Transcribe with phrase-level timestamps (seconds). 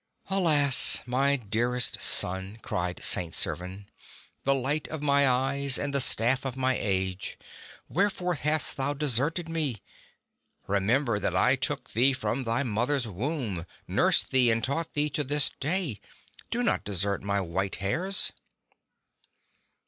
[0.31, 1.03] "Alas!
[1.05, 3.35] my dearest son," cried St.
[3.35, 3.87] Servan;
[4.45, 7.37] "the light of my eyes, and the staf¥ of my age,
[7.87, 9.77] wherefore hast thou de serted me?
[10.65, 15.23] Remember that I took thee from thy mother's womb, nursed thee, and taught thee to
[15.23, 16.01] this day.
[16.49, 18.33] Do not desert my white hairs."